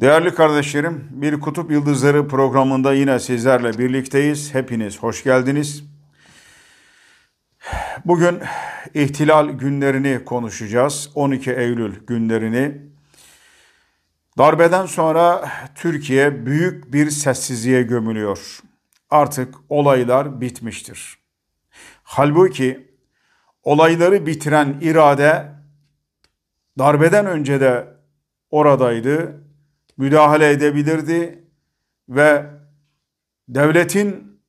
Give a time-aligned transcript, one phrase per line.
[0.00, 4.54] Değerli kardeşlerim, Bir Kutup Yıldızları programında yine sizlerle birlikteyiz.
[4.54, 5.84] Hepiniz hoş geldiniz.
[8.04, 8.38] Bugün
[8.94, 11.10] ihtilal günlerini konuşacağız.
[11.14, 12.82] 12 Eylül günlerini.
[14.38, 18.60] Darbeden sonra Türkiye büyük bir sessizliğe gömülüyor.
[19.10, 21.18] Artık olaylar bitmiştir.
[22.02, 22.90] Halbuki
[23.62, 25.52] olayları bitiren irade
[26.78, 27.86] darbeden önce de
[28.50, 29.49] oradaydı
[30.00, 31.44] müdahale edebilirdi
[32.08, 32.46] ve
[33.48, 34.40] devletin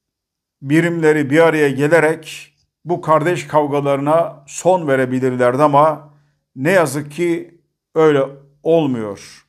[0.62, 2.54] birimleri bir araya gelerek
[2.86, 6.14] bu kardeş kavgalarına son verebilirlerdi ama
[6.56, 7.62] ne yazık ki
[7.96, 8.24] öyle
[8.64, 9.46] olmuyor.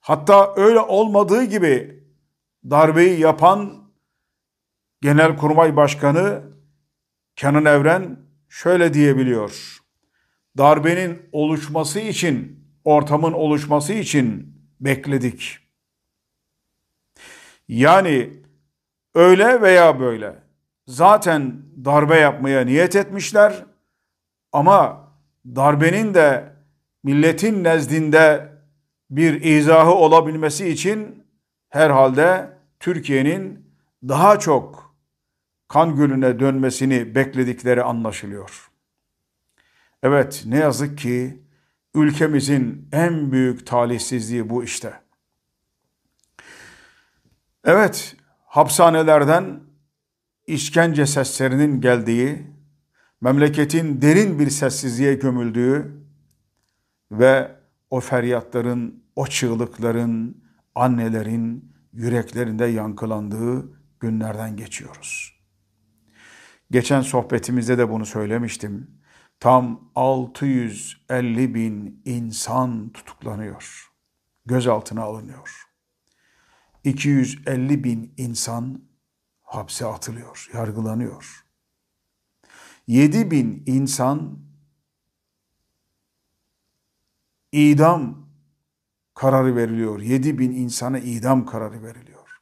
[0.00, 2.04] Hatta öyle olmadığı gibi
[2.70, 3.84] darbeyi yapan
[5.02, 6.42] Genelkurmay Başkanı
[7.36, 9.78] Kenan Evren şöyle diyebiliyor.
[10.58, 14.53] Darbenin oluşması için, ortamın oluşması için
[14.84, 15.58] bekledik.
[17.68, 18.30] Yani
[19.14, 20.42] öyle veya böyle
[20.86, 23.64] zaten darbe yapmaya niyet etmişler
[24.52, 25.08] ama
[25.46, 26.52] darbenin de
[27.02, 28.52] milletin nezdinde
[29.10, 31.24] bir izahı olabilmesi için
[31.68, 33.70] herhalde Türkiye'nin
[34.08, 34.94] daha çok
[35.68, 38.70] kan gölüne dönmesini bekledikleri anlaşılıyor.
[40.02, 41.43] Evet ne yazık ki
[41.94, 45.00] Ülkemizin en büyük talihsizliği bu işte.
[47.64, 49.60] Evet, hapishanelerden
[50.46, 52.46] işkence seslerinin geldiği,
[53.20, 56.04] memleketin derin bir sessizliğe gömüldüğü
[57.10, 57.56] ve
[57.90, 65.40] o feryatların, o çığlıkların, annelerin yüreklerinde yankılandığı günlerden geçiyoruz.
[66.70, 68.90] Geçen sohbetimizde de bunu söylemiştim
[69.44, 73.92] tam 650 bin insan tutuklanıyor.
[74.46, 75.64] Gözaltına alınıyor.
[76.84, 78.84] 250 bin insan
[79.42, 81.46] hapse atılıyor, yargılanıyor.
[82.86, 84.38] 7 bin insan
[87.52, 88.28] idam
[89.14, 90.00] kararı veriliyor.
[90.00, 92.40] 7 bin insana idam kararı veriliyor.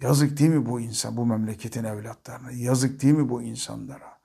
[0.00, 2.50] Yazık değil mi bu insan, bu memleketin evlatlarına?
[2.50, 4.21] Yazık değil mi bu insanlara?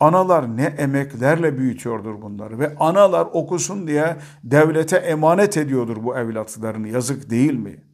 [0.00, 6.88] Analar ne emeklerle büyütüyordur bunları ve analar okusun diye devlete emanet ediyordur bu evlatlarını.
[6.88, 7.84] Yazık değil mi?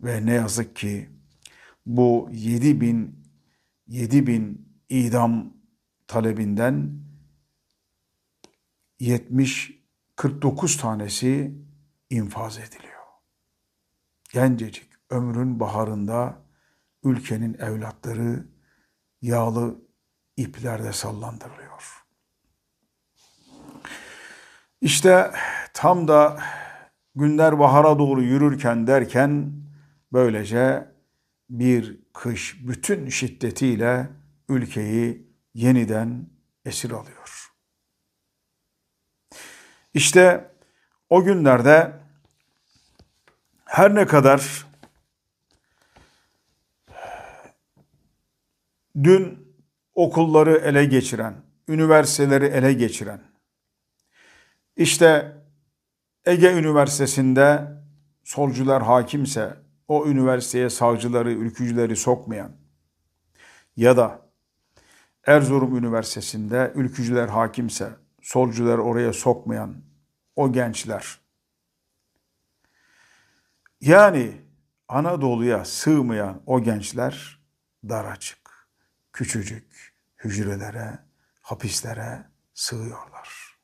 [0.00, 1.10] Ve ne yazık ki
[1.86, 3.24] bu 7 bin,
[3.86, 5.52] 7 bin idam
[6.06, 6.90] talebinden
[9.00, 9.76] 70
[10.16, 11.54] 49 tanesi
[12.10, 12.96] infaz ediliyor.
[14.32, 16.38] Gencecik ömrün baharında
[17.04, 18.46] ülkenin evlatları
[19.22, 19.85] yağlı
[20.36, 22.04] iplerde sallandırılıyor.
[24.80, 25.30] İşte
[25.74, 26.40] tam da
[27.14, 29.52] günler bahara doğru yürürken derken
[30.12, 30.88] böylece
[31.50, 34.08] bir kış bütün şiddetiyle
[34.48, 36.26] ülkeyi yeniden
[36.64, 37.52] esir alıyor.
[39.94, 40.50] İşte
[41.10, 41.92] o günlerde
[43.64, 44.66] her ne kadar
[49.02, 49.45] dün
[49.96, 51.34] okulları ele geçiren,
[51.68, 53.20] üniversiteleri ele geçiren,
[54.76, 55.36] işte
[56.24, 57.76] Ege Üniversitesi'nde
[58.24, 59.56] solcular hakimse
[59.88, 62.52] o üniversiteye savcıları, ülkücüleri sokmayan
[63.76, 64.26] ya da
[65.26, 67.88] Erzurum Üniversitesi'nde ülkücüler hakimse
[68.22, 69.76] solcuları oraya sokmayan
[70.36, 71.18] o gençler.
[73.80, 74.32] Yani
[74.88, 77.38] Anadolu'ya sığmayan o gençler
[77.88, 78.45] dar açık
[79.16, 80.98] küçücük hücrelere,
[81.40, 83.58] hapislere sığıyorlar.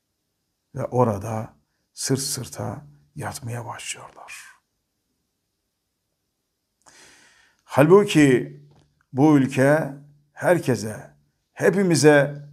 [0.75, 1.55] Ve orada
[1.93, 4.35] sırt sırta yatmaya başlıyorlar.
[7.65, 8.61] Halbuki
[9.13, 9.93] bu ülke
[10.33, 11.17] herkese,
[11.53, 12.49] hepimize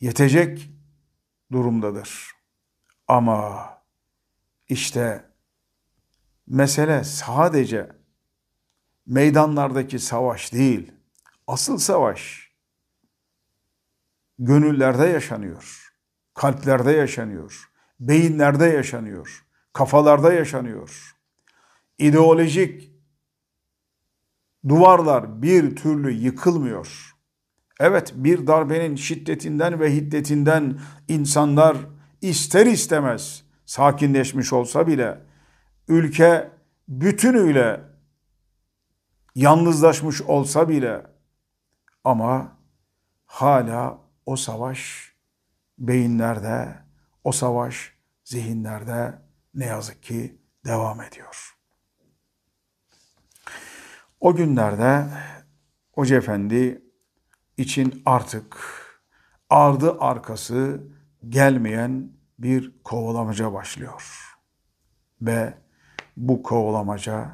[0.00, 0.70] yetecek
[1.52, 2.32] durumdadır.
[3.08, 3.72] Ama
[4.68, 5.30] işte
[6.46, 7.88] mesele sadece
[9.06, 10.95] meydanlardaki savaş değil,
[11.46, 12.50] Asıl savaş
[14.38, 15.92] gönüllerde yaşanıyor.
[16.34, 17.70] Kalplerde yaşanıyor.
[18.00, 19.44] Beyinlerde yaşanıyor.
[19.72, 21.16] Kafalarda yaşanıyor.
[21.98, 22.92] İdeolojik
[24.68, 27.16] duvarlar bir türlü yıkılmıyor.
[27.80, 31.76] Evet bir darbenin şiddetinden ve hiddetinden insanlar
[32.20, 35.18] ister istemez sakinleşmiş olsa bile
[35.88, 36.50] ülke
[36.88, 37.80] bütünüyle
[39.34, 41.15] yalnızlaşmış olsa bile
[42.06, 42.58] ama
[43.26, 45.12] hala o savaş
[45.78, 46.74] beyinlerde,
[47.24, 47.92] o savaş
[48.24, 49.22] zihinlerde
[49.54, 51.56] ne yazık ki devam ediyor.
[54.20, 55.06] O günlerde
[55.92, 56.82] Hoca Efendi
[57.56, 58.56] için artık
[59.50, 60.82] ardı arkası
[61.28, 64.36] gelmeyen bir kovalamaca başlıyor.
[65.22, 65.54] Ve
[66.16, 67.30] bu kovalamaca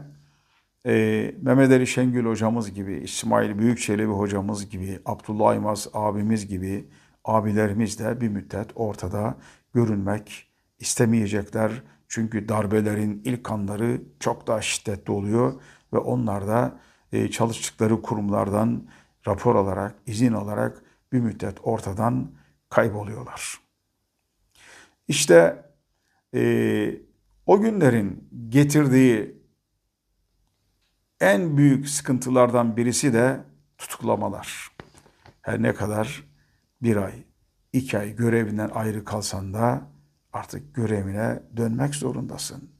[0.86, 6.88] e, Mehmet Ali Şengül hocamız gibi, İsmail Büyükçelebi hocamız gibi, Abdullah Aymaz abimiz gibi
[7.25, 9.36] abilerimiz de bir müddet ortada
[9.75, 10.48] görünmek
[10.78, 11.82] istemeyecekler.
[12.08, 15.52] Çünkü darbelerin ilk anları çok daha şiddetli oluyor
[15.92, 16.81] ve onlar da
[17.12, 18.88] e, çalıştıkları kurumlardan
[19.26, 20.82] rapor alarak, izin alarak
[21.12, 22.30] bir müddet ortadan
[22.69, 23.58] kayboluyorlar.
[25.08, 25.64] İşte
[26.34, 26.94] e,
[27.46, 29.44] o günlerin getirdiği
[31.25, 33.41] en büyük sıkıntılardan birisi de
[33.79, 34.69] tutuklamalar.
[35.43, 36.25] Her ne kadar
[36.82, 37.25] bir ay,
[37.73, 39.82] iki ay görevinden ayrı kalsan da
[40.32, 42.71] artık görevine dönmek zorundasın.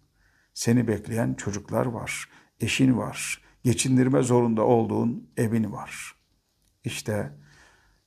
[0.55, 2.29] Seni bekleyen çocuklar var,
[2.61, 6.15] eşin var, geçindirme zorunda olduğun evin var.
[6.85, 7.33] İşte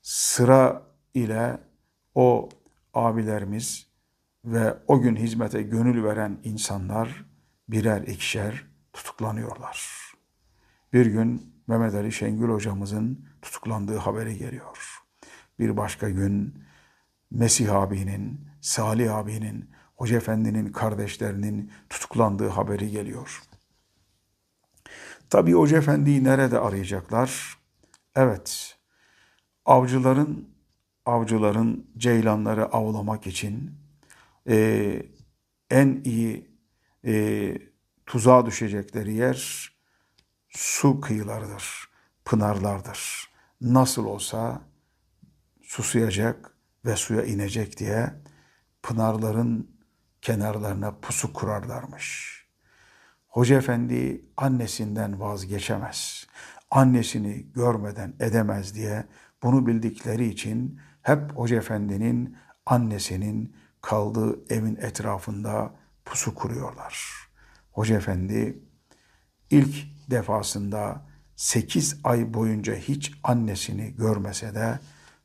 [0.02, 1.58] sıra ile
[2.16, 2.50] o
[2.94, 3.88] abilerimiz
[4.46, 7.26] ve o gün hizmete gönül veren insanlar
[7.70, 9.97] birer ikişer tutuklanıyorlar.
[10.94, 15.00] Bir gün Mehmet Ali Şengül hocamızın tutuklandığı haberi geliyor.
[15.60, 16.64] Bir başka gün
[17.32, 23.42] Mesih abinin, Salih abinin, Hoca Efendi'nin kardeşlerinin tutuklandığı haberi geliyor.
[25.30, 27.58] Tabii Hoca Efendi'yi nerede arayacaklar?
[28.16, 28.78] Evet,
[29.66, 30.50] avcıların
[31.06, 33.72] avcıların ceylanları avlamak için
[34.50, 35.04] e,
[35.70, 36.48] en iyi
[37.06, 37.54] e,
[38.06, 39.72] tuzağa düşecekleri yer
[40.50, 41.90] su kıyılarıdır,
[42.26, 43.32] pınarlardır.
[43.62, 44.62] Nasıl olsa
[45.62, 46.54] susuyacak
[46.86, 48.14] ve suya inecek diye
[48.84, 49.78] pınarların
[50.22, 52.38] kenarlarına pusu kurarlarmış.
[53.28, 56.28] Hoca Efendi annesinden vazgeçemez.
[56.72, 59.06] Annesini görmeden edemez diye
[59.44, 65.76] bunu bildikleri için hep Hoca Efendi'nin annesinin kaldığı evin etrafında
[66.06, 67.28] pusu kuruyorlar.
[67.72, 68.67] Hoca Efendi
[69.52, 69.76] ilk
[70.12, 74.80] defasında 8 ay boyunca hiç annesini görmese de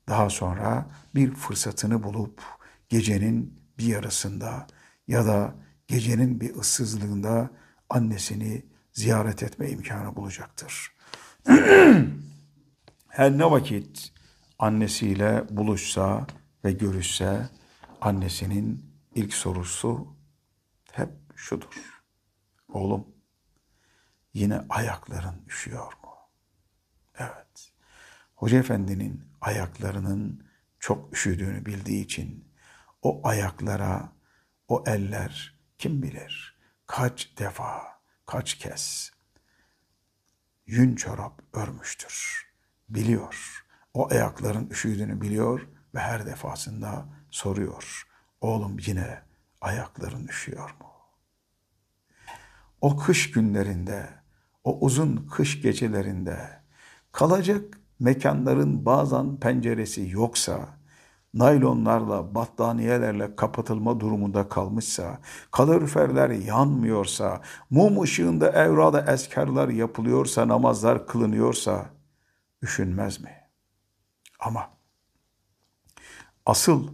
[0.09, 2.43] daha sonra bir fırsatını bulup
[2.89, 4.67] gecenin bir yarısında
[5.09, 5.55] ya da
[5.87, 7.51] gecenin bir ıssızlığında
[7.91, 10.93] annesini ziyaret etme imkanı bulacaktır.
[13.09, 14.13] Her ne vakit
[14.59, 16.27] annesiyle buluşsa
[16.65, 17.49] ve görüşse
[18.01, 20.17] annesinin ilk sorusu
[20.93, 22.03] hep şudur.
[22.73, 23.12] Oğlum
[24.35, 26.15] yine ayakların üşüyor mu?
[27.19, 27.73] Evet.
[28.35, 30.47] Hoca Efendi'nin ayaklarının
[30.81, 32.53] çok üşüdüğünü bildiği için
[33.03, 34.13] o ayaklara,
[34.69, 39.13] o eller kim bilir kaç defa, kaç kez
[40.67, 42.47] yün çorap örmüştür.
[42.89, 43.65] Biliyor.
[43.95, 48.09] O ayakların üşüdüğünü biliyor ve her defasında soruyor.
[48.41, 49.23] Oğlum yine
[49.61, 50.93] ayakların üşüyor mu?
[52.81, 54.22] O kış günlerinde,
[54.65, 56.63] o uzun kış gecelerinde
[57.13, 60.69] kalacak mekanların bazen penceresi yoksa,
[61.35, 67.41] naylonlarla, battaniyelerle kapatılma durumunda kalmışsa, kaloriferler yanmıyorsa,
[67.71, 71.87] mum ışığında evrada eskarlar yapılıyorsa, namazlar kılınıyorsa
[72.63, 73.33] üşünmez mi?
[74.41, 74.71] Ama
[76.47, 76.89] asıl,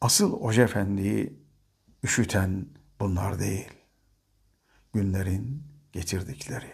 [0.00, 1.46] asıl Hoca Efendi'yi
[2.02, 2.66] üşüten
[3.00, 3.70] bunlar değil.
[4.92, 6.72] Günlerin getirdikleri.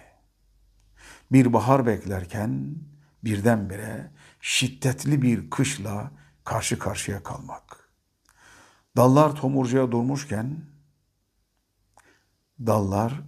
[1.33, 2.77] Bir bahar beklerken
[3.25, 4.11] birdenbire
[4.41, 6.11] şiddetli bir kışla
[6.45, 7.91] karşı karşıya kalmak.
[8.97, 10.65] Dallar tomurcuya durmuşken
[12.61, 13.21] dallar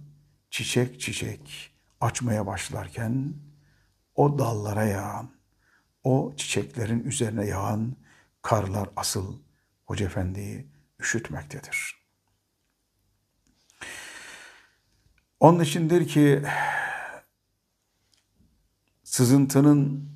[0.49, 1.71] çiçek çiçek
[2.01, 3.33] açmaya başlarken
[4.15, 5.29] o dallara yağan,
[6.03, 7.95] o çiçeklerin üzerine yağan
[8.41, 9.39] karlar asıl
[9.85, 10.67] Hoca Efendi'yi
[10.99, 12.04] üşütmektedir.
[15.39, 16.43] Onun içindir ki
[19.03, 20.09] sızıntının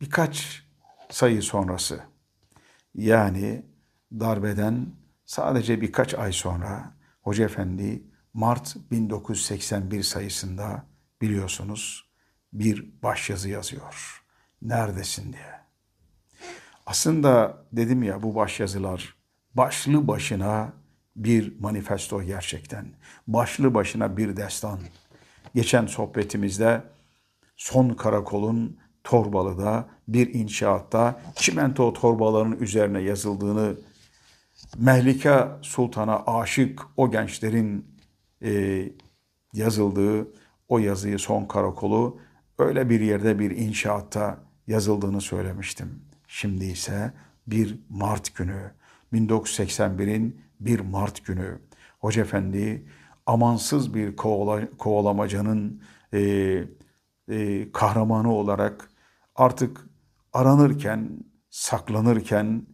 [0.00, 0.62] birkaç
[1.10, 2.00] sayı sonrası
[2.94, 3.66] yani
[4.12, 4.86] darbeden
[5.24, 8.02] sadece birkaç ay sonra Hoca Efendi
[8.34, 10.86] Mart 1981 sayısında
[11.20, 12.10] biliyorsunuz
[12.52, 14.22] bir başyazı yazıyor.
[14.62, 15.60] Neredesin diye.
[16.86, 19.16] Aslında dedim ya bu başyazılar
[19.54, 20.72] başlı başına
[21.16, 22.86] bir manifesto gerçekten.
[23.26, 24.78] Başlı başına bir destan.
[25.54, 26.82] Geçen sohbetimizde
[27.56, 33.76] son karakolun Torbalı'da bir inşaatta çimento torbalarının üzerine yazıldığını
[34.78, 37.84] Mehlike Sultan'a aşık o gençlerin
[38.42, 38.82] e,
[39.52, 40.28] yazıldığı
[40.68, 42.18] o yazıyı son karakolu
[42.58, 46.02] öyle bir yerde bir inşaatta yazıldığını söylemiştim.
[46.28, 47.12] Şimdi ise
[47.46, 48.72] bir Mart günü
[49.12, 51.58] 1981'in bir Mart günü.
[51.98, 52.86] Hoca Efendi
[53.26, 55.82] amansız bir kovala, kovalamacanın
[56.12, 56.20] e,
[57.28, 58.90] e, kahramanı olarak
[59.34, 59.86] artık
[60.32, 62.66] aranırken, saklanırken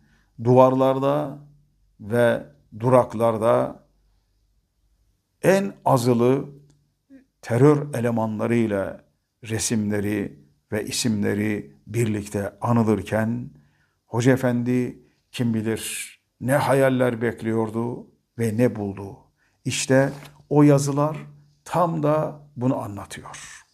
[0.45, 1.39] duvarlarda
[2.01, 2.47] ve
[2.81, 3.83] duraklarda
[5.43, 6.49] en azılı
[7.43, 9.05] terör elemanlarıyla
[9.45, 13.51] resimleri ve isimleri birlikte anılırken
[14.07, 16.13] Hoca Efendi kim bilir
[16.43, 18.07] ne hayaller bekliyordu
[18.39, 19.17] ve ne buldu.
[19.65, 20.13] İşte
[20.49, 21.17] o yazılar
[21.65, 23.65] tam da bunu anlatıyor.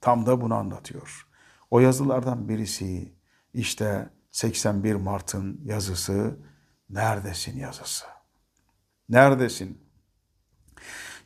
[0.00, 1.26] Tam da bunu anlatıyor.
[1.70, 3.14] O yazılardan birisi
[3.54, 6.36] işte 81 Mart'ın yazısı
[6.90, 8.04] Neredesin yazısı.
[9.08, 9.78] Neredesin?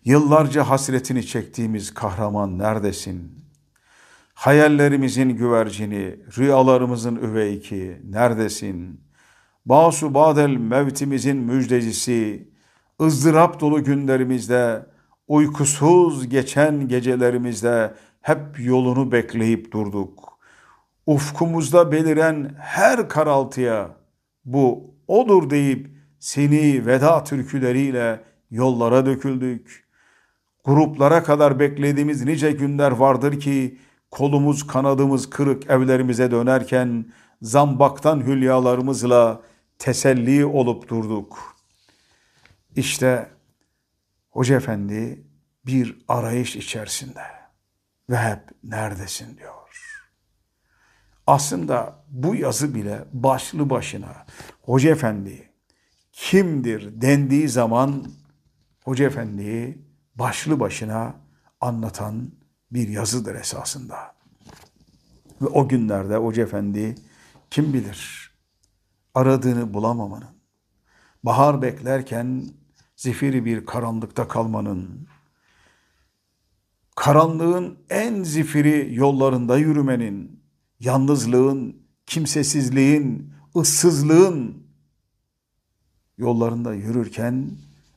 [0.04, 3.44] Yıllarca hasretini çektiğimiz kahraman neredesin?
[4.34, 9.07] Hayallerimizin güvercini, rüyalarımızın üveyki neredesin?
[9.68, 12.48] Basu badel mevtimizin müjdecisi,
[13.00, 14.86] ızdırap dolu günlerimizde,
[15.28, 20.38] uykusuz geçen gecelerimizde hep yolunu bekleyip durduk.
[21.06, 23.90] Ufkumuzda beliren her karaltıya
[24.44, 28.20] bu odur deyip seni veda türküleriyle
[28.50, 29.84] yollara döküldük.
[30.64, 33.78] Gruplara kadar beklediğimiz nice günler vardır ki
[34.10, 37.06] kolumuz kanadımız kırık evlerimize dönerken
[37.42, 39.40] zambaktan hülyalarımızla
[39.78, 41.56] teselli olup durduk.
[42.76, 43.30] İşte
[44.30, 45.26] Hoca Efendi
[45.66, 47.22] bir arayış içerisinde
[48.10, 49.58] ve hep neredesin diyor.
[51.26, 54.26] Aslında bu yazı bile başlı başına
[54.62, 55.52] Hoca Efendi
[56.12, 58.06] kimdir dendiği zaman
[58.84, 59.78] Hoca Efendi'yi
[60.14, 61.14] başlı başına
[61.60, 62.32] anlatan
[62.72, 64.14] bir yazıdır esasında.
[65.42, 66.94] Ve o günlerde Hoca Efendi
[67.50, 68.27] kim bilir
[69.18, 70.36] aradığını bulamamanın,
[71.24, 72.50] bahar beklerken
[72.96, 75.08] zifiri bir karanlıkta kalmanın,
[76.96, 80.42] karanlığın en zifiri yollarında yürümenin,
[80.80, 84.66] yalnızlığın, kimsesizliğin, ıssızlığın
[86.18, 87.50] yollarında yürürken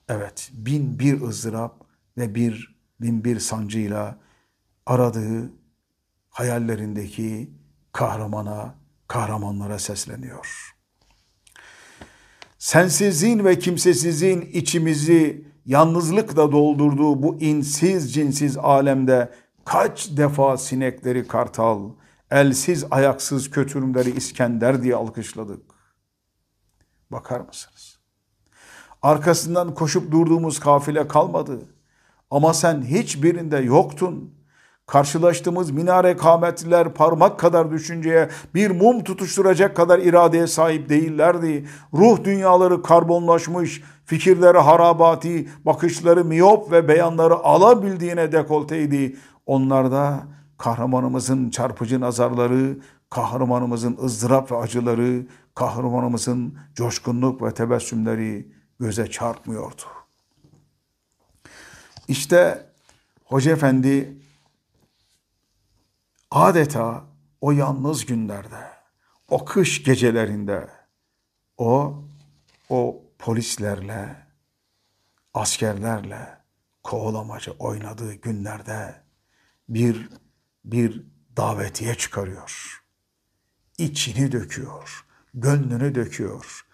[0.10, 1.86] evet bin bir ızdırap
[2.18, 4.18] ve bir bin bir sancıyla
[4.86, 5.52] aradığı
[6.30, 7.52] hayallerindeki
[7.92, 8.76] kahramana,
[9.08, 10.81] kahramanlara sesleniyor.
[12.62, 19.34] Sensizliğin ve kimsesizliğin içimizi yalnızlıkla doldurduğu bu insiz cinsiz alemde
[19.66, 21.90] kaç defa sinekleri kartal,
[22.32, 25.62] elsiz ayaksız kötürümleri İskender diye alkışladık.
[27.12, 28.00] Bakar mısınız?
[29.02, 31.60] Arkasından koşup durduğumuz kafile kalmadı.
[32.32, 34.34] Ama sen hiçbirinde yoktun.
[34.92, 41.68] Karşılaştığımız minare kametliler parmak kadar düşünceye bir mum tutuşturacak kadar iradeye sahip değillerdi.
[41.94, 49.16] Ruh dünyaları karbonlaşmış, fikirleri harabati, bakışları miyop ve beyanları alabildiğine dekolteydi.
[49.46, 50.24] Onlarda
[50.58, 52.78] kahramanımızın çarpıcı nazarları
[53.10, 58.48] kahramanımızın ızdırap ve acıları, kahramanımızın coşkunluk ve tebessümleri
[58.80, 59.82] göze çarpmıyordu.
[62.08, 62.66] İşte
[63.26, 64.22] Hoca Efendi
[66.32, 67.04] adeta
[67.42, 68.72] o yalnız günlerde,
[69.28, 70.70] o kış gecelerinde,
[71.58, 72.04] o
[72.70, 74.28] o polislerle,
[75.34, 76.38] askerlerle
[76.84, 78.96] kovalamaca oynadığı günlerde
[79.70, 80.10] bir
[80.66, 81.04] bir
[81.38, 82.82] davetiye çıkarıyor.
[83.78, 86.66] İçini döküyor, gönlünü döküyor.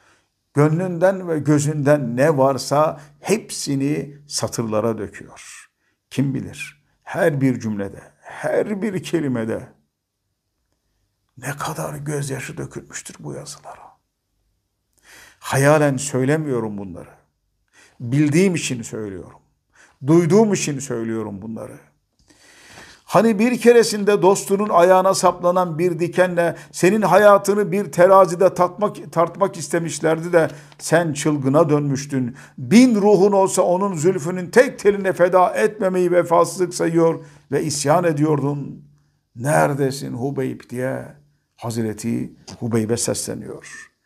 [0.53, 5.69] Gönlünden ve gözünden ne varsa hepsini satırlara döküyor.
[6.09, 9.69] Kim bilir her bir cümlede, her bir kelimede
[11.37, 13.97] ne kadar gözyaşı dökülmüştür bu yazılara.
[15.39, 17.09] Hayalen söylemiyorum bunları.
[17.99, 19.39] Bildiğim için söylüyorum.
[20.07, 21.79] Duyduğum için söylüyorum bunları.
[23.07, 30.33] Hani bir keresinde dostunun ayağına saplanan bir dikenle senin hayatını bir terazide tartmak, tartmak istemişlerdi
[30.33, 30.47] de
[30.77, 32.35] sen çılgına dönmüştün.
[32.57, 38.85] Bin ruhun olsa onun zülfünün tek teline feda etmemeyi vefasızlık sayıyor ve isyan ediyordun.
[39.35, 41.05] Neredesin Hubeyb diye
[41.55, 43.96] Hazreti Hubeyb'e sesleniyor.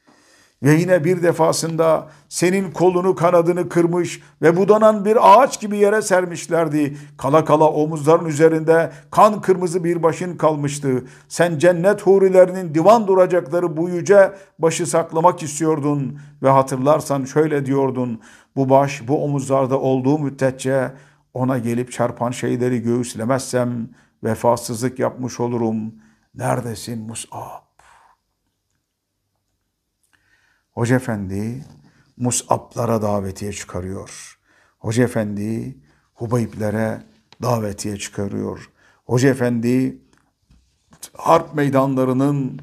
[0.64, 6.98] Ve yine bir defasında senin kolunu kanadını kırmış ve budanan bir ağaç gibi yere sermişlerdi.
[7.18, 11.04] Kala kala omuzların üzerinde kan kırmızı bir başın kalmıştı.
[11.28, 16.20] Sen cennet hurilerinin divan duracakları bu yüce başı saklamak istiyordun.
[16.44, 18.22] Ve hatırlarsan şöyle diyordun.
[18.56, 20.92] Bu baş bu omuzlarda olduğu müddetçe
[21.34, 23.90] ona gelip çarpan şeyleri göğüslemezsem
[24.24, 25.96] vefasızlık yapmış olurum.
[26.36, 27.71] Neredesin Mus'ab?
[30.72, 31.66] Hoca Efendi
[32.18, 34.38] Mus'ablara davetiye çıkarıyor.
[34.80, 35.78] Hoca Efendi
[36.14, 37.02] Hubeyblere
[37.42, 38.70] davetiye çıkarıyor.
[39.06, 39.98] Hoca Efendi
[41.14, 42.62] harp meydanlarının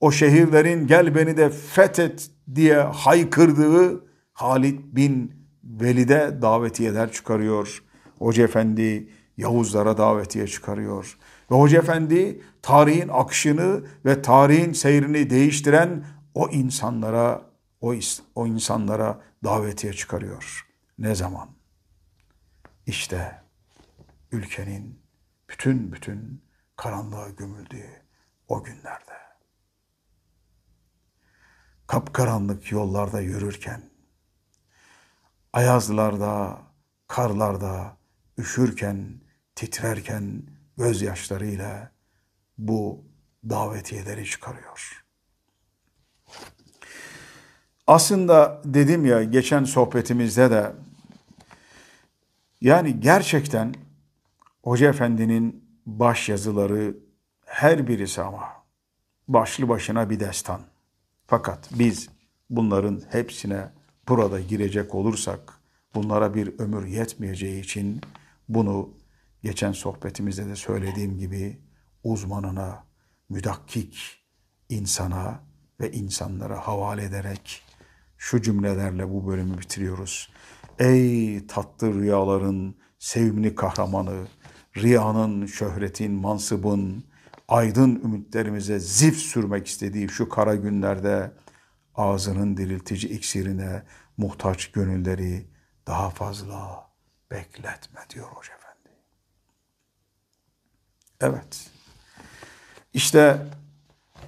[0.00, 5.32] o şehirlerin gel beni de fethet diye haykırdığı Halid bin
[5.64, 7.82] Velid'e davetiyeler çıkarıyor.
[8.18, 11.18] Hoca Efendi Yavuzlara davetiye çıkarıyor.
[11.50, 16.04] Ve Hoca Efendi tarihin akışını ve tarihin seyrini değiştiren
[16.36, 17.94] o insanlara o,
[18.34, 20.66] o insanlara davetiye çıkarıyor.
[20.98, 21.50] Ne zaman?
[22.86, 23.42] İşte
[24.32, 25.02] ülkenin
[25.48, 26.42] bütün bütün
[26.76, 28.02] karanlığa gömüldüğü
[28.48, 29.16] o günlerde.
[31.86, 33.82] Kapkaranlık yollarda yürürken,
[35.52, 36.62] ayazlarda,
[37.06, 37.96] karlarda,
[38.38, 39.20] üşürken,
[39.54, 40.42] titrerken
[40.76, 41.92] gözyaşlarıyla
[42.58, 43.04] bu
[43.48, 45.05] davetiyeleri çıkarıyor.
[47.86, 50.72] Aslında dedim ya geçen sohbetimizde de
[52.60, 53.74] yani gerçekten
[54.62, 56.96] Hoca Efendi'nin baş yazıları
[57.44, 58.48] her birisi ama
[59.28, 60.60] başlı başına bir destan.
[61.26, 62.08] Fakat biz
[62.50, 63.68] bunların hepsine
[64.08, 65.60] burada girecek olursak
[65.94, 68.00] bunlara bir ömür yetmeyeceği için
[68.48, 68.90] bunu
[69.42, 71.60] geçen sohbetimizde de söylediğim gibi
[72.04, 72.84] uzmanına,
[73.28, 73.98] müdakkik
[74.68, 75.40] insana
[75.80, 77.65] ve insanlara havale ederek
[78.18, 80.32] şu cümlelerle bu bölümü bitiriyoruz.
[80.78, 84.26] Ey tatlı rüyaların sevimli kahramanı,
[84.76, 87.04] riyanın, şöhretin, mansıbın,
[87.48, 91.32] aydın ümitlerimize zif sürmek istediği şu kara günlerde
[91.94, 93.82] ağzının diriltici iksirine
[94.16, 95.46] muhtaç gönülleri
[95.86, 96.90] daha fazla
[97.30, 98.96] bekletme diyor Hoca Efendi.
[101.20, 101.70] Evet.
[102.94, 103.46] İşte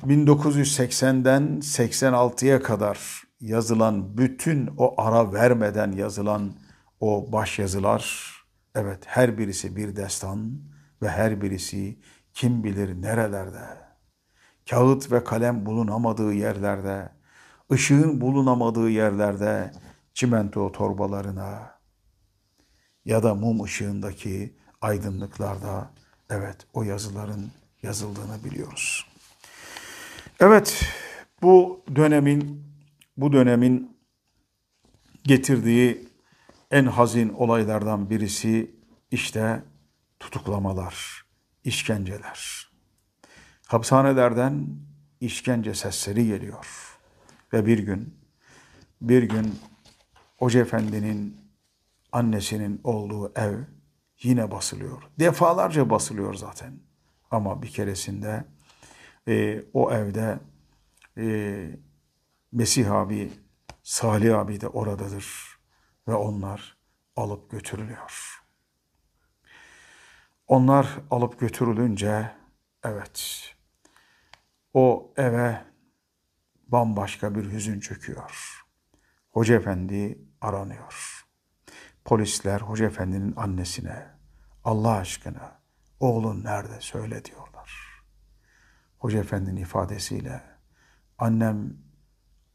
[0.06, 6.52] 1980'den 86'ya kadar yazılan bütün o ara vermeden yazılan
[7.00, 8.32] o baş yazılar
[8.74, 10.60] evet her birisi bir destan
[11.02, 11.98] ve her birisi
[12.34, 13.88] kim bilir nerelerde
[14.70, 17.08] kağıt ve kalem bulunamadığı yerlerde
[17.72, 19.72] ışığın bulunamadığı yerlerde
[20.14, 21.78] çimento torbalarına
[23.04, 25.90] ya da mum ışığındaki aydınlıklarda
[26.30, 27.50] evet o yazıların
[27.82, 29.06] yazıldığını biliyoruz.
[30.40, 30.84] Evet
[31.42, 32.67] bu dönemin
[33.18, 33.96] bu dönemin
[35.24, 36.08] getirdiği
[36.70, 38.70] en hazin olaylardan birisi
[39.10, 39.62] işte
[40.20, 41.24] tutuklamalar,
[41.64, 42.70] işkenceler.
[43.66, 44.66] Hapishanelerden
[45.20, 46.98] işkence sesleri geliyor.
[47.52, 48.14] Ve bir gün,
[49.00, 49.58] bir gün
[50.36, 51.36] Hoca Efendi'nin
[52.12, 53.58] annesinin olduğu ev
[54.22, 55.02] yine basılıyor.
[55.20, 56.72] Defalarca basılıyor zaten.
[57.30, 58.44] Ama bir keresinde
[59.28, 60.38] e, o evde
[61.18, 61.87] e,
[62.52, 63.32] Mesih abi,
[63.82, 65.58] Salih abi de oradadır
[66.08, 66.78] ve onlar
[67.16, 68.42] alıp götürülüyor.
[70.46, 72.32] Onlar alıp götürülünce
[72.84, 73.44] evet
[74.74, 75.64] O eve
[76.66, 78.64] bambaşka bir hüzün çöküyor.
[79.30, 81.24] Hoca Efendi aranıyor.
[82.04, 84.06] Polisler Hoca Efendi'nin annesine
[84.64, 85.60] Allah aşkına
[86.00, 88.02] oğlun nerede söyle diyorlar.
[88.98, 90.42] Hoca Efendi'nin ifadesiyle
[91.18, 91.87] annem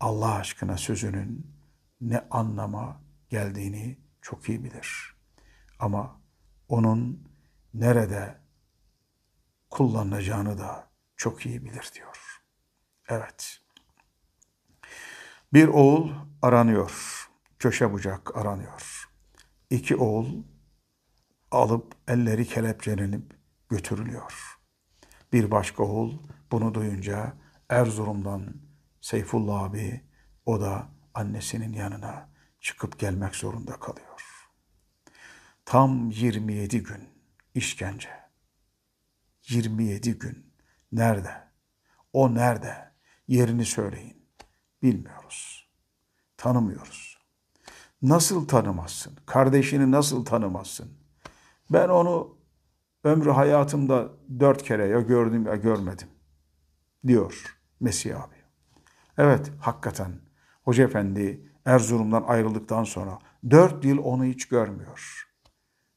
[0.03, 1.55] Allah aşkına sözünün
[2.01, 5.15] ne anlama geldiğini çok iyi bilir.
[5.79, 6.21] Ama
[6.69, 7.27] onun
[7.73, 8.37] nerede
[9.69, 12.41] kullanılacağını da çok iyi bilir diyor.
[13.07, 13.61] Evet.
[15.53, 16.11] Bir oğul
[16.41, 17.23] aranıyor.
[17.59, 19.09] Köşe bucak aranıyor.
[19.69, 20.43] İki oğul
[21.51, 23.37] alıp elleri kelepçelenip
[23.69, 24.57] götürülüyor.
[25.33, 26.17] Bir başka oğul
[26.51, 27.33] bunu duyunca
[27.69, 28.72] Erzurum'dan
[29.03, 30.01] Seyfullah abi
[30.45, 34.49] o da annesinin yanına çıkıp gelmek zorunda kalıyor.
[35.65, 37.09] Tam 27 gün
[37.55, 38.09] işkence.
[39.49, 40.53] 27 gün.
[40.91, 41.31] Nerede?
[42.13, 42.91] O nerede?
[43.27, 44.27] Yerini söyleyin.
[44.81, 45.69] Bilmiyoruz.
[46.37, 47.17] Tanımıyoruz.
[48.01, 49.17] Nasıl tanımazsın?
[49.25, 50.97] Kardeşini nasıl tanımazsın?
[51.71, 52.37] Ben onu
[53.03, 56.09] ömrü hayatımda dört kere ya gördüm ya görmedim
[57.07, 58.42] diyor Mesih abi.
[59.17, 60.12] Evet hakikaten
[60.63, 65.30] Hoca Efendi Erzurum'dan ayrıldıktan sonra dört yıl onu hiç görmüyor.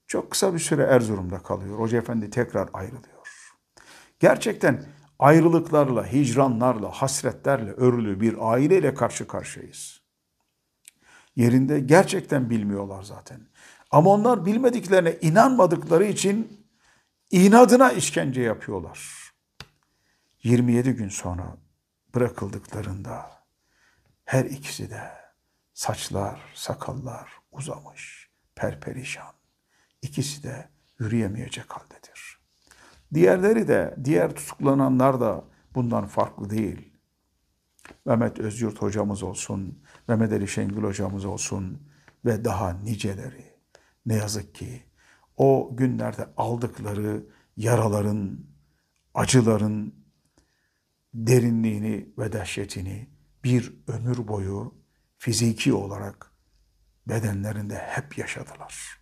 [0.07, 1.79] Çok kısa bir süre Erzurum'da kalıyor.
[1.79, 3.53] Hoca Efendi tekrar ayrılıyor.
[4.21, 4.85] Gerçekten
[5.19, 10.01] ayrılıklarla, hicranlarla, hasretlerle örülü bir aileyle karşı karşıyayız.
[11.37, 13.41] Yerinde gerçekten bilmiyorlar zaten.
[13.91, 16.67] Ama onlar bilmediklerine inanmadıkları için
[17.31, 19.33] inadına işkence yapıyorlar.
[20.43, 21.57] 27 gün sonra
[22.15, 23.31] bırakıldıklarında
[24.25, 25.03] her ikisi de
[25.75, 29.33] saçlar, sakallar uzamış, perperişan.
[30.03, 32.39] İkisi de yürüyemeyecek haldedir.
[33.15, 36.93] Diğerleri de, diğer tutuklananlar da bundan farklı değil.
[38.05, 41.89] Mehmet Özyurt hocamız olsun, Mehmet Ali Şengül hocamız olsun
[42.25, 43.57] ve daha niceleri.
[44.07, 44.83] Ne yazık ki
[45.37, 48.39] o günlerde aldıkları yaraların,
[49.15, 50.06] acıların
[51.17, 53.11] derinliğini ve dehşetini
[53.45, 54.75] bir ömür boyu
[55.19, 56.33] fiziki olarak
[57.09, 59.01] bedenlerinde hep yaşadılar.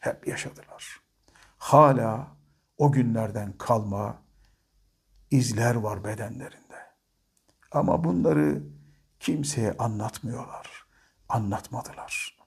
[0.00, 1.00] Hep yaşadılar.
[1.58, 2.36] Hala
[2.78, 4.22] o günlerden kalma
[5.30, 6.78] izler var bedenlerinde.
[7.72, 8.62] Ama bunları
[9.20, 10.86] kimseye anlatmıyorlar.
[11.28, 12.38] Anlatmadılar.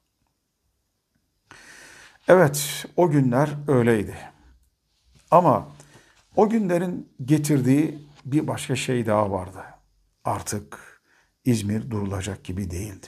[2.28, 4.18] Evet, o günler öyleydi.
[5.32, 5.68] Ama
[6.36, 9.64] o günlerin getirdiği bir başka şey daha vardı.
[10.24, 11.02] Artık
[11.46, 13.08] İzmir durulacak gibi değildi.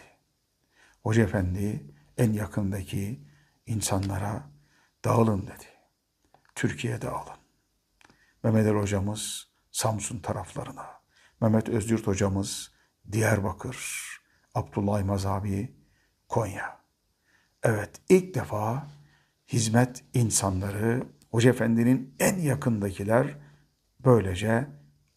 [1.03, 3.19] Hoca Efendi en yakındaki
[3.65, 4.49] insanlara
[5.05, 5.65] dağılın dedi.
[6.55, 7.37] Türkiye dağılın.
[8.43, 10.85] Mehmet Ali hocamız Samsun taraflarına,
[11.41, 12.71] Mehmet Özyurt hocamız
[13.11, 14.07] Diyarbakır,
[14.55, 15.75] Abdullah İmaz abi
[16.29, 16.79] Konya.
[17.63, 18.87] Evet ilk defa
[19.47, 23.37] hizmet insanları, Hoca Efendi'nin en yakındakiler
[23.99, 24.67] böylece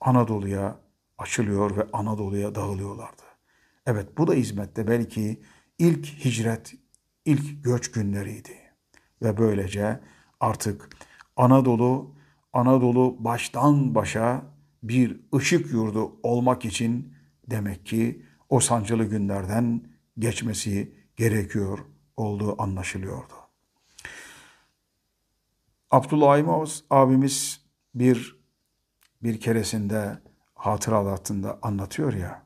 [0.00, 0.80] Anadolu'ya
[1.18, 3.22] açılıyor ve Anadolu'ya dağılıyorlardı.
[3.86, 5.42] Evet bu da hizmette belki
[5.78, 6.74] ilk hicret,
[7.24, 8.52] ilk göç günleriydi.
[9.22, 10.00] Ve böylece
[10.40, 10.88] artık
[11.36, 12.14] Anadolu,
[12.52, 14.42] Anadolu baştan başa
[14.82, 17.14] bir ışık yurdu olmak için
[17.50, 21.78] demek ki o sancılı günlerden geçmesi gerekiyor
[22.16, 23.34] olduğu anlaşılıyordu.
[25.90, 27.60] Abdullah Aymaz abimiz
[27.94, 28.35] bir
[29.26, 30.18] bir keresinde
[30.54, 32.42] hatıralatında anlatıyor ya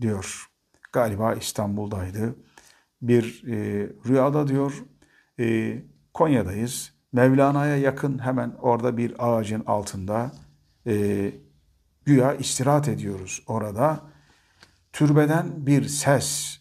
[0.00, 0.46] diyor
[0.92, 2.34] galiba İstanbul'daydı.
[3.02, 4.84] Bir e, rüyada diyor
[5.40, 5.78] e,
[6.14, 6.92] Konya'dayız.
[7.12, 10.32] Mevlana'ya yakın hemen orada bir ağacın altında
[10.86, 11.34] e,
[12.04, 14.00] güya istirahat ediyoruz orada.
[14.92, 16.58] Türbeden bir ses.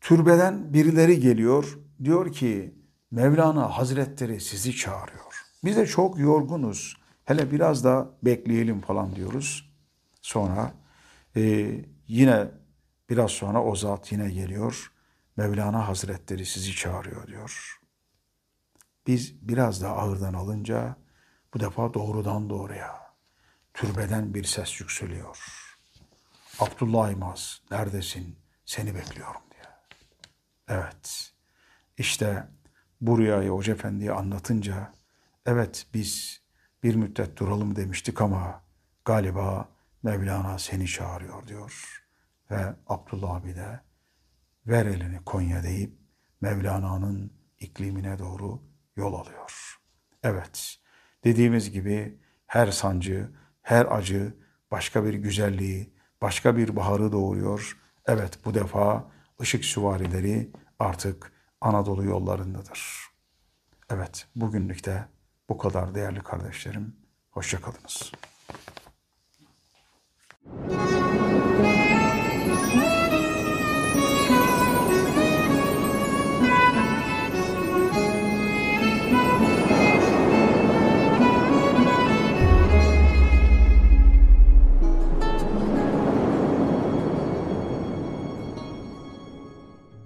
[0.00, 2.77] Türbeden birileri geliyor diyor ki
[3.10, 5.46] Mevlana Hazretleri sizi çağırıyor.
[5.64, 6.96] Biz de çok yorgunuz.
[7.24, 9.72] Hele biraz da bekleyelim falan diyoruz.
[10.22, 10.72] Sonra
[11.36, 11.74] e,
[12.08, 12.48] yine
[13.10, 14.92] biraz sonra o zat yine geliyor.
[15.36, 17.80] Mevlana Hazretleri sizi çağırıyor diyor.
[19.06, 20.96] Biz biraz daha ağırdan alınca
[21.54, 23.14] bu defa doğrudan doğruya
[23.74, 25.38] türbeden bir ses yükseliyor.
[26.58, 28.38] Abdullah İmaz neredesin?
[28.64, 29.64] Seni bekliyorum diye.
[30.68, 31.32] Evet.
[31.98, 32.48] İşte
[33.00, 34.92] bu rüyayı Hoca Efendi'ye anlatınca
[35.46, 36.42] evet biz
[36.82, 38.62] bir müddet duralım demiştik ama
[39.04, 39.68] galiba
[40.02, 42.04] Mevlana seni çağırıyor diyor.
[42.50, 43.80] Ve Abdullah abi de
[44.66, 45.92] ver elini Konya deyip
[46.40, 48.62] Mevlana'nın iklimine doğru
[48.96, 49.78] yol alıyor.
[50.22, 50.78] Evet
[51.24, 53.30] Dediğimiz gibi her sancı,
[53.62, 54.34] her acı
[54.70, 57.78] başka bir güzelliği, başka bir baharı doğuruyor.
[58.06, 63.08] Evet bu defa ışık süvarileri artık Anadolu yollarındadır.
[63.90, 65.04] Evet, bugünlük de
[65.48, 66.96] bu kadar değerli kardeşlerim.
[67.30, 68.12] Hoşçakalınız.
[70.44, 71.27] Müzik